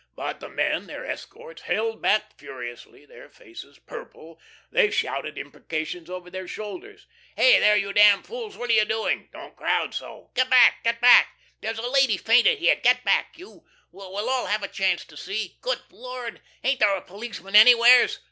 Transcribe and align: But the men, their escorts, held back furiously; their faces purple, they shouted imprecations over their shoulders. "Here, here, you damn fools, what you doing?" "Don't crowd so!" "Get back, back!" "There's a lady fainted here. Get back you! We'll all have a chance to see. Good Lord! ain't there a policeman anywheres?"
But 0.15 0.39
the 0.39 0.49
men, 0.49 0.87
their 0.87 1.05
escorts, 1.05 1.61
held 1.61 2.01
back 2.01 2.35
furiously; 2.35 3.05
their 3.05 3.29
faces 3.29 3.77
purple, 3.77 4.41
they 4.71 4.89
shouted 4.89 5.37
imprecations 5.37 6.09
over 6.09 6.31
their 6.31 6.47
shoulders. 6.47 7.05
"Here, 7.35 7.63
here, 7.63 7.75
you 7.75 7.93
damn 7.93 8.23
fools, 8.23 8.57
what 8.57 8.73
you 8.73 8.83
doing?" 8.83 9.29
"Don't 9.31 9.55
crowd 9.55 9.93
so!" 9.93 10.31
"Get 10.33 10.49
back, 10.49 10.81
back!" 11.01 11.37
"There's 11.61 11.77
a 11.77 11.87
lady 11.87 12.17
fainted 12.17 12.57
here. 12.57 12.77
Get 12.77 13.03
back 13.03 13.37
you! 13.37 13.63
We'll 13.91 14.27
all 14.27 14.47
have 14.47 14.63
a 14.63 14.67
chance 14.67 15.05
to 15.05 15.15
see. 15.15 15.59
Good 15.61 15.83
Lord! 15.91 16.41
ain't 16.63 16.79
there 16.79 16.95
a 16.97 17.01
policeman 17.03 17.55
anywheres?" 17.55 18.19